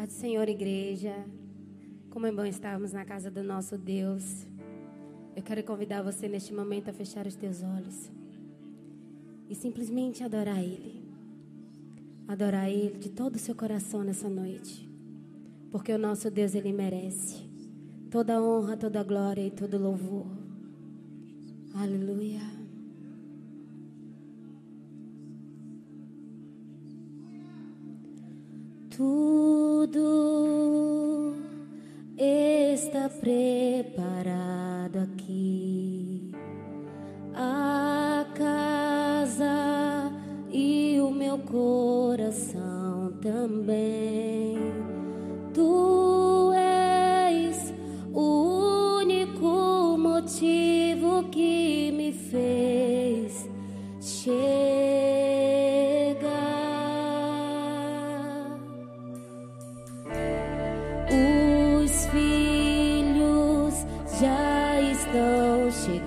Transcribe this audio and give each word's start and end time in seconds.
Pai 0.00 0.06
do 0.06 0.12
Senhor, 0.12 0.48
igreja, 0.48 1.26
como 2.10 2.24
é 2.24 2.32
bom 2.32 2.44
estarmos 2.44 2.92
na 2.92 3.04
casa 3.04 3.28
do 3.28 3.42
nosso 3.42 3.76
Deus. 3.76 4.46
Eu 5.34 5.42
quero 5.42 5.64
convidar 5.64 6.00
você 6.00 6.28
neste 6.28 6.54
momento 6.54 6.88
a 6.88 6.92
fechar 6.92 7.26
os 7.26 7.34
teus 7.34 7.62
olhos 7.62 8.10
e 9.48 9.54
simplesmente 9.54 10.22
adorar 10.22 10.62
Ele. 10.62 11.02
Adorar 12.28 12.70
Ele 12.70 12.98
de 12.98 13.10
todo 13.10 13.34
o 13.34 13.38
seu 13.38 13.54
coração 13.54 14.04
nessa 14.04 14.28
noite, 14.28 14.88
porque 15.72 15.92
o 15.92 15.98
nosso 15.98 16.30
Deus, 16.30 16.54
Ele 16.54 16.72
merece 16.72 17.50
toda 18.10 18.40
honra, 18.40 18.76
toda 18.76 19.02
glória 19.02 19.44
e 19.44 19.50
todo 19.50 19.76
louvor. 19.76 20.26
Aleluia. 21.74 22.59
Tudo 29.00 29.96
está 32.18 33.08
preparado 33.08 34.98
aqui. 34.98 36.30
A 37.34 38.26
casa 38.34 40.12
e 40.52 41.00
o 41.00 41.10
meu 41.10 41.38
coração 41.38 43.14
também. 43.22 44.39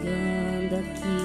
chegando 0.04 0.76
aqui. 0.76 1.24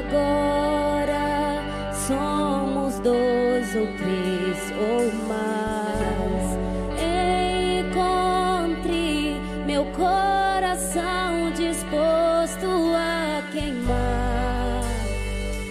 Agora 0.00 1.62
somos 2.06 2.98
dois 3.00 3.76
ou 3.76 3.86
três 3.98 4.72
ou 4.80 5.12
mais. 5.28 6.46
Encontre 7.84 9.40
meu 9.66 9.84
coração 9.92 11.52
disposto 11.54 12.66
a 12.94 13.42
queimar 13.52 14.82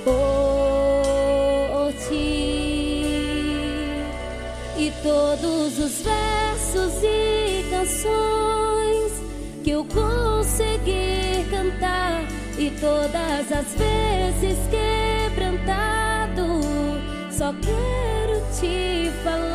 por 0.04 1.92
ti 2.08 2.86
e 4.78 4.94
todos 5.02 5.80
os 5.80 6.02
versos 6.02 7.04
e 7.04 7.64
canções 7.70 8.65
todas 12.86 13.52
as 13.52 13.74
vezes 13.74 14.60
quebrantado, 14.70 16.62
só 17.32 17.52
quero 17.54 18.40
te 18.60 19.10
falar. 19.24 19.55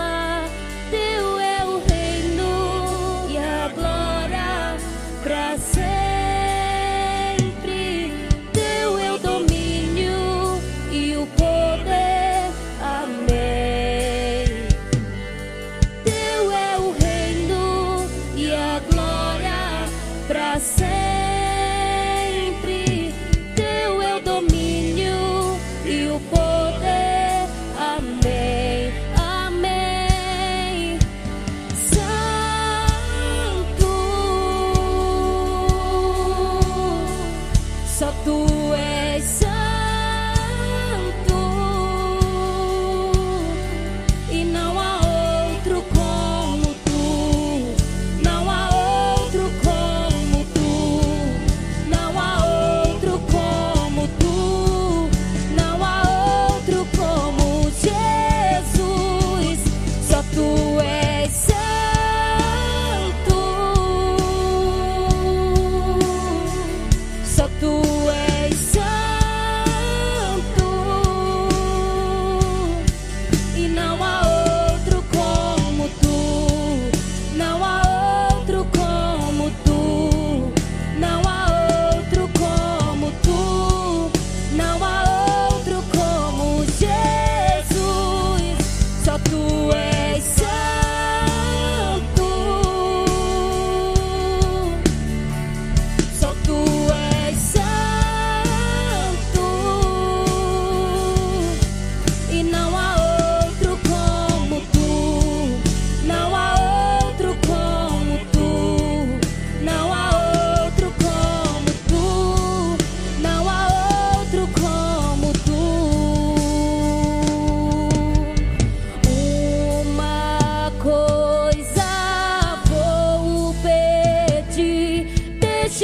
tudo. 38.25 38.60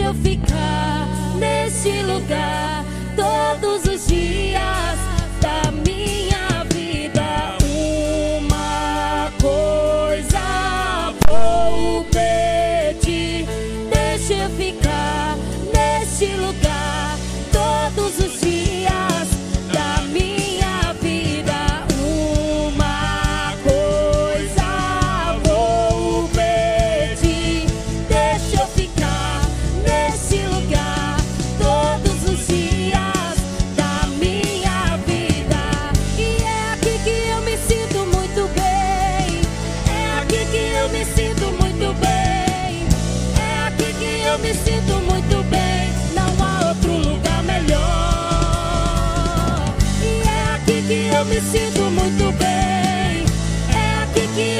eu 0.06 0.14
ficar 0.14 1.08
neste 1.36 1.90
lugar 2.02 2.84
todos 3.16 3.84
os 3.92 4.05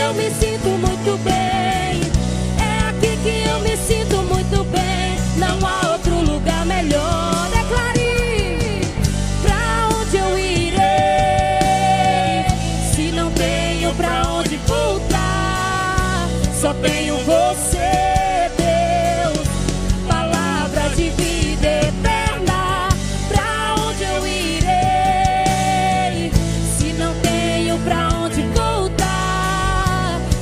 eu 0.07 0.15
me 0.15 0.31
sinto 0.31 0.69
muito 0.69 1.19
bem. 1.25 2.01
É 2.61 2.89
aqui 2.89 3.17
que 3.23 3.49
eu 3.49 3.59
me 3.61 3.77
sinto 3.77 4.23
muito 4.23 4.63
bem. 4.65 5.06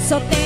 So 0.05 0.44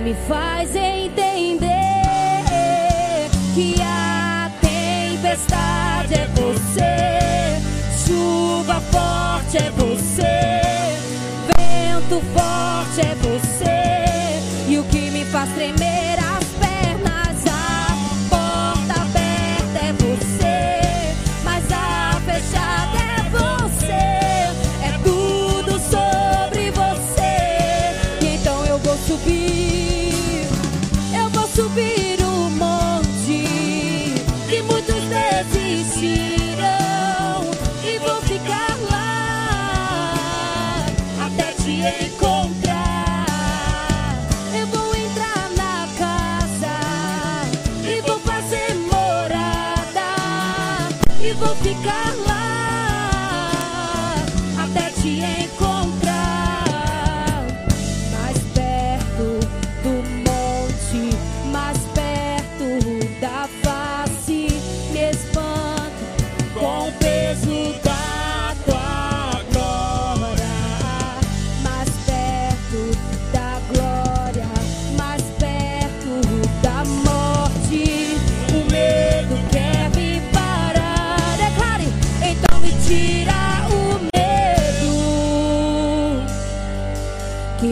me 0.00 0.14
faz 0.26 0.74
entender 0.74 1.68
que 3.54 3.74
a 3.82 4.50
tempestade 4.60 6.14
é 6.14 6.26
você, 6.34 7.60
chuva 8.06 8.80
forte 8.90 9.58
é 9.58 9.70
você, 9.70 10.60
vento 11.46 12.22
forte 12.32 13.00
é 13.00 13.14
você, 13.16 14.72
e 14.72 14.78
o 14.78 14.84
que 14.84 15.10
me 15.10 15.24
faz 15.26 15.50
tremer 15.52 16.19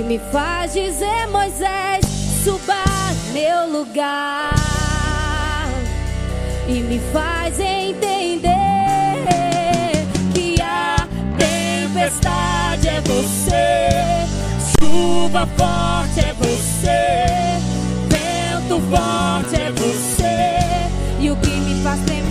me 0.09 0.19
faz 0.33 0.73
dizer, 0.73 1.27
Moisés, 1.31 2.03
suba 2.43 2.83
meu 3.35 3.71
lugar 3.71 4.55
e 6.67 6.81
me 6.81 6.99
faz 7.13 7.61
entender 7.61 8.49
que 10.33 10.57
a 10.63 11.07
tempestade 11.37 12.89
é 12.89 13.03
você, 13.03 14.27
chuva 14.81 15.47
forte 15.59 16.21
é 16.21 16.33
você, 16.33 17.61
vento 18.09 18.81
forte 18.89 19.61
é 19.61 19.71
você 19.73 20.89
e 21.21 21.31
o 21.31 21.37
que 21.37 21.51
me 21.51 21.83
faz 21.83 22.01
tremer. 22.07 22.28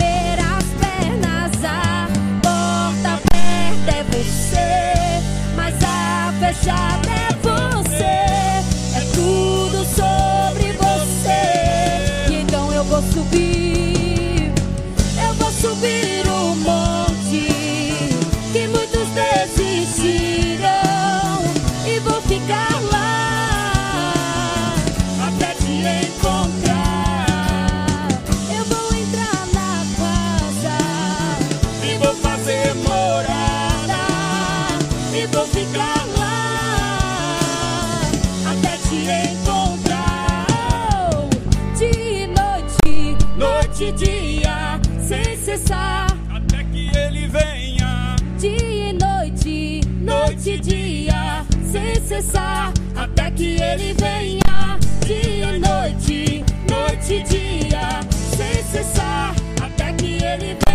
cessar 45.58 46.06
Até 46.32 46.64
que 46.64 46.90
ele 46.96 47.26
venha. 47.26 48.16
Dia 48.38 48.90
e 48.90 48.92
noite, 48.92 49.80
noite 50.00 50.50
e 50.50 50.58
dia, 50.58 51.44
sem 51.72 52.00
cessar. 52.00 52.72
Até 52.94 53.30
que 53.32 53.60
ele 53.60 53.92
venha. 53.94 54.78
Dia 55.04 55.56
e 55.56 55.58
noite, 55.58 56.44
noite 56.70 57.14
e 57.14 57.22
dia, 57.22 58.00
sem 58.36 58.62
cessar. 58.62 59.34
Até 59.60 59.92
que 59.94 60.22
ele 60.22 60.54
venha. 60.54 60.67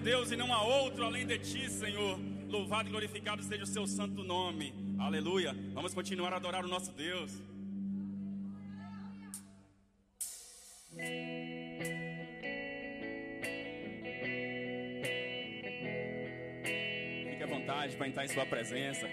Deus, 0.00 0.30
e 0.30 0.36
não 0.36 0.52
há 0.52 0.62
outro 0.62 1.04
além 1.04 1.26
de 1.26 1.38
ti, 1.38 1.70
Senhor. 1.70 2.18
Louvado 2.48 2.88
e 2.88 2.90
glorificado 2.90 3.42
seja 3.42 3.64
o 3.64 3.66
seu 3.66 3.86
santo 3.86 4.24
nome. 4.24 4.72
Aleluia. 4.98 5.54
Vamos 5.74 5.92
continuar 5.92 6.32
a 6.32 6.36
adorar 6.36 6.64
o 6.64 6.68
nosso 6.68 6.90
Deus. 6.92 7.30
Fique 17.30 17.42
à 17.42 17.46
vontade 17.46 17.96
para 17.96 18.08
entrar 18.08 18.24
em 18.24 18.28
sua 18.28 18.46
presença. 18.46 19.06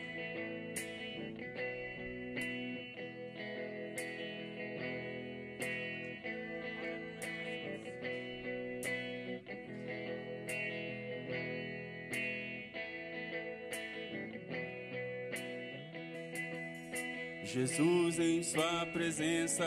Jesus, 17.67 18.17
em 18.17 18.41
Sua 18.43 18.85
presença, 18.93 19.65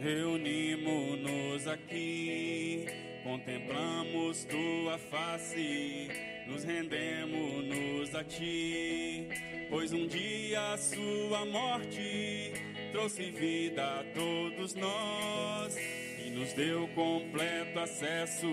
reunimos-nos 0.00 1.68
aqui, 1.68 2.86
contemplamos 3.22 4.44
Tua 4.44 4.98
face, 4.98 6.08
nos 6.48 6.64
rendemos-nos 6.64 8.12
a 8.16 8.24
Ti, 8.24 9.28
pois 9.70 9.92
um 9.92 10.08
dia 10.08 10.72
a 10.72 10.76
Sua 10.76 11.46
morte 11.46 12.52
trouxe 12.90 13.30
vida 13.30 14.00
a 14.00 14.04
todos 14.12 14.74
nós 14.74 15.76
e 16.18 16.30
nos 16.30 16.52
deu 16.54 16.88
completo 16.96 17.78
acesso 17.78 18.48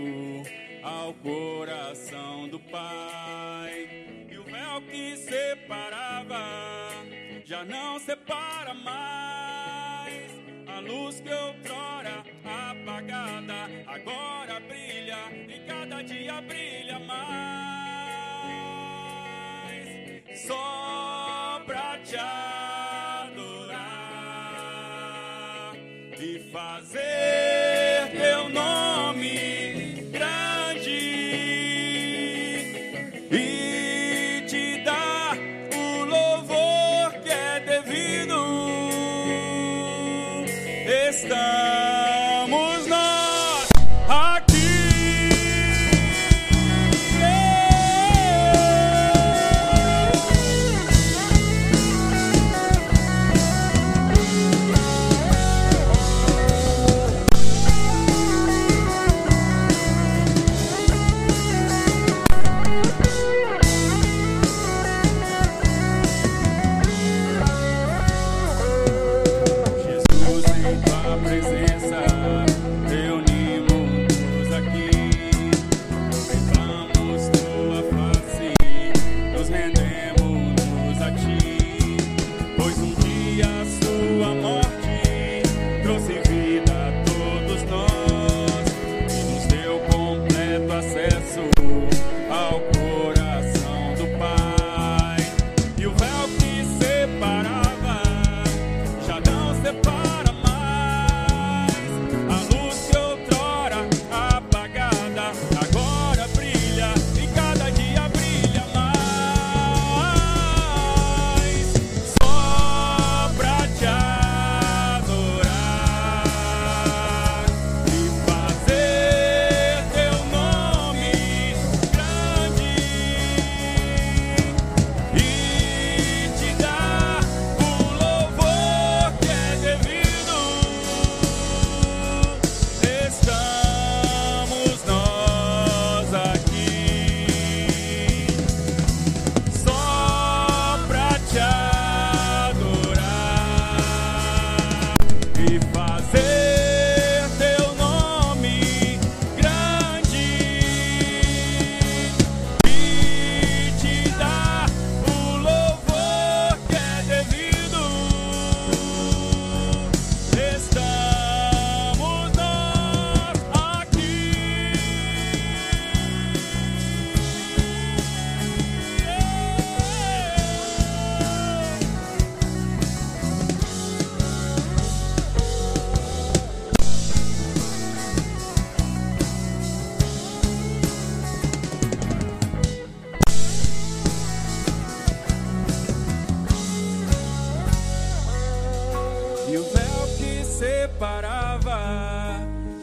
ao 0.83 1.15
coração 1.15 2.47
do 2.47 2.59
Pai. 2.59 3.89
E 4.29 4.37
o 4.37 4.43
véu 4.43 4.81
que 4.87 5.17
separava 5.17 6.90
já 7.51 7.65
não 7.65 7.99
separa 7.99 8.73
mais. 8.73 10.31
A 10.67 10.79
luz 10.79 11.19
que 11.19 11.33
outrora 11.33 12.23
apagada 12.45 13.67
agora 13.87 14.57
brilha 14.61 15.17
e 15.49 15.59
cada 15.67 16.01
dia 16.01 16.41
brilha 16.43 16.97
mais. 16.99 17.19
Só 20.47 21.10
Sita. 41.31 41.60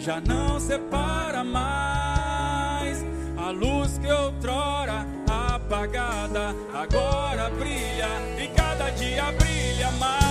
Já 0.09 0.23
não 0.23 0.59
separa 0.59 1.45
mais. 1.45 3.05
A 3.37 3.51
luz 3.51 3.99
que 3.99 4.11
outrora 4.11 5.07
apagada 5.29 6.57
agora 6.73 7.51
brilha 7.51 8.09
e 8.43 8.49
cada 8.57 8.89
dia 8.93 9.31
brilha 9.33 9.91
mais. 9.93 10.25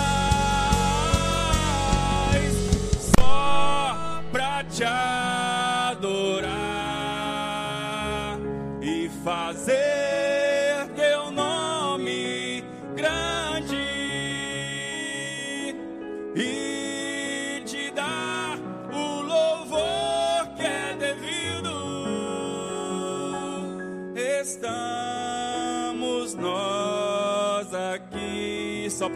Só 3.20 3.96
pra 4.32 4.64
te 4.64 4.84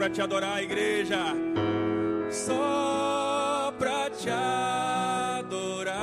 para 0.02 0.10
te 0.12 0.20
adorar, 0.20 0.64
igreja. 0.64 1.36
Só 2.32 3.72
para 3.78 4.10
te 4.10 4.32
adorar 4.32 5.94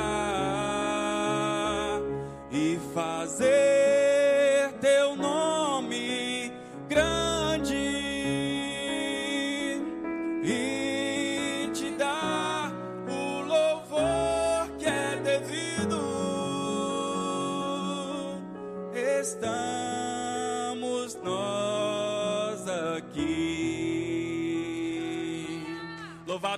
e 2.53 2.79
fazer 2.95 3.78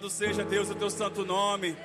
Louvado 0.00 0.08
seja 0.08 0.42
Deus 0.42 0.70
o 0.70 0.74
teu 0.74 0.88
santo 0.88 1.26
nome. 1.26 1.76